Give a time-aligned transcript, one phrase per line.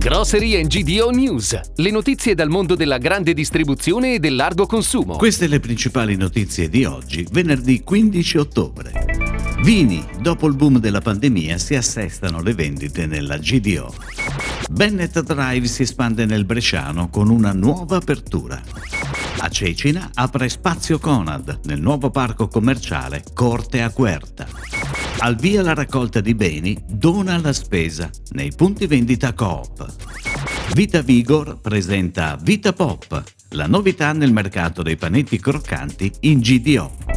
[0.00, 5.16] Grocery and GDO News, le notizie dal mondo della grande distribuzione e del largo consumo.
[5.16, 8.92] Queste le principali notizie di oggi, venerdì 15 ottobre.
[9.62, 13.94] Vini, dopo il boom della pandemia si assestano le vendite nella GDO.
[14.70, 18.58] Bennett Drive si espande nel Bresciano con una nuova apertura.
[19.36, 24.46] A Cecina apre Spazio Conad nel nuovo parco commerciale Corte Querta.
[25.22, 29.86] Al via la raccolta di beni, dona la spesa nei punti vendita Coop.
[30.72, 37.09] Vita Vigor presenta Vita Pop, la novità nel mercato dei panetti croccanti in GDO.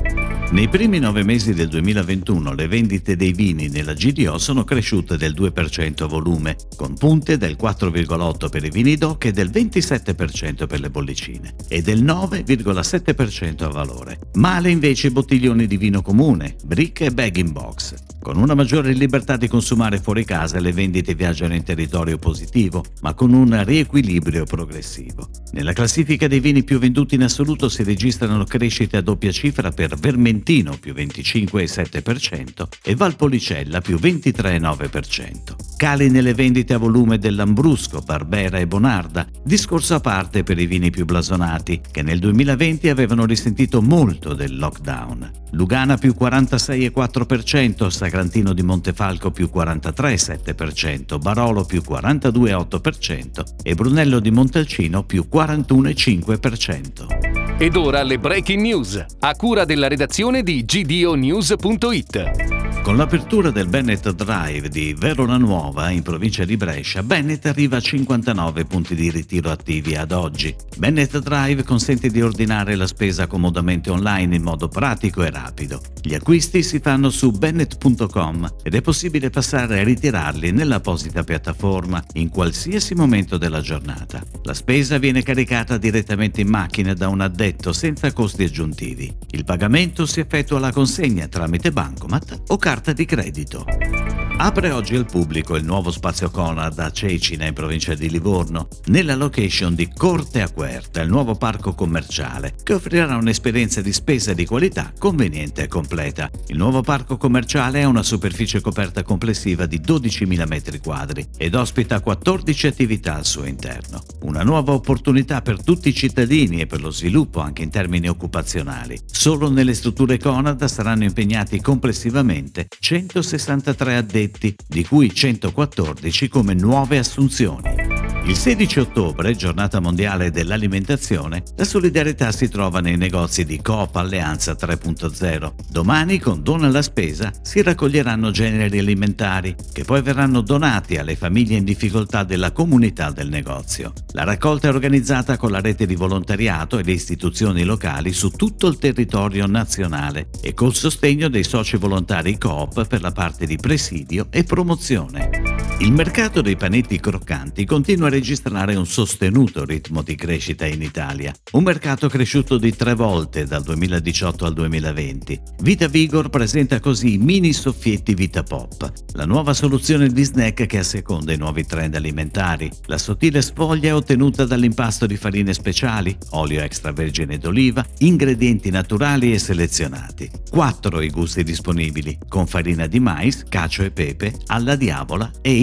[0.51, 5.33] Nei primi nove mesi del 2021 le vendite dei vini nella GDO sono cresciute del
[5.33, 10.79] 2% a volume, con punte del 4,8% per i vini DOC e del 27% per
[10.79, 14.19] le bollicine, e del 9,7% a valore.
[14.33, 17.95] Male invece i bottiglioni di vino comune, brick e bag in box.
[18.21, 23.15] Con una maggiore libertà di consumare fuori casa le vendite viaggiano in territorio positivo, ma
[23.15, 25.27] con un riequilibrio progressivo.
[25.53, 29.95] Nella classifica dei vini più venduti in assoluto si registrano crescite a doppia cifra per
[29.95, 35.55] Vermentino più 25,7% e Valpolicella più 23,9%.
[35.77, 40.89] Cali nelle vendite a volume dell'Ambrusco, Barbera e Bonarda, discorso a parte per i vini
[40.89, 45.42] più blasonati, che nel 2020 avevano risentito molto del lockdown.
[45.53, 55.03] Lugana più 46,4%, Sagrantino di Montefalco più 43,7%, Barolo più 42,8% e Brunello di Montalcino
[55.03, 57.57] più 41,5%.
[57.59, 62.62] Ed ora le breaking news, a cura della redazione di gdonews.it.
[62.83, 67.79] Con l'apertura del Bennett Drive di Verona Nuova, in provincia di Brescia, Bennett arriva a
[67.79, 70.53] 59 punti di ritiro attivi ad oggi.
[70.75, 75.81] Bennett Drive consente di ordinare la spesa comodamente online in modo pratico e rapido.
[76.01, 82.27] Gli acquisti si fanno su bennett.com ed è possibile passare a ritirarli nell'apposita piattaforma in
[82.27, 84.21] qualsiasi momento della giornata.
[84.43, 89.15] La spesa viene caricata direttamente in macchina da un addetto senza costi aggiuntivi.
[89.29, 94.22] Il pagamento si effettua alla consegna tramite bancomat o carta carta di credito.
[94.35, 99.15] Apre oggi al pubblico il nuovo spazio Conad a Cecina in provincia di Livorno, nella
[99.15, 104.45] location di Corte a Querta, il nuovo parco commerciale, che offrirà un'esperienza di spesa di
[104.45, 106.31] qualità conveniente e completa.
[106.47, 112.67] Il nuovo parco commerciale ha una superficie coperta complessiva di 12.000 m2 ed ospita 14
[112.67, 114.01] attività al suo interno.
[114.23, 118.99] Una nuova opportunità per tutti i cittadini e per lo sviluppo anche in termini occupazionali.
[119.05, 126.97] Solo nelle strutture Conad saranno impegnati complessivamente 163 addetti addetti, di cui 114 come nuove
[126.97, 127.82] assunzioni.
[128.25, 134.53] Il 16 ottobre, giornata mondiale dell'alimentazione, la solidarietà si trova nei negozi di Coop Alleanza
[134.53, 135.53] 3.0.
[135.69, 141.57] Domani, con Dona alla Spesa, si raccoglieranno generi alimentari che poi verranno donati alle famiglie
[141.57, 143.91] in difficoltà della comunità del negozio.
[144.13, 148.67] La raccolta è organizzata con la rete di volontariato e le istituzioni locali su tutto
[148.67, 154.27] il territorio nazionale e col sostegno dei soci volontari Coop per la parte di presidio
[154.29, 155.42] e promozione.
[155.79, 161.33] Il mercato dei panetti croccanti continua a registrare un sostenuto ritmo di crescita in Italia,
[161.53, 165.41] un mercato cresciuto di tre volte dal 2018 al 2020.
[165.61, 170.77] Vita Vigor presenta così i mini soffietti Vita Pop, la nuova soluzione di snack che
[170.77, 172.71] asseconda i nuovi trend alimentari.
[172.85, 179.39] La sottile sfoglia è ottenuta dall'impasto di farine speciali, olio extravergine d'oliva, ingredienti naturali e
[179.39, 180.29] selezionati.
[180.49, 185.62] Quattro i gusti disponibili, con farina di mais, cacio e pepe, alla diavola e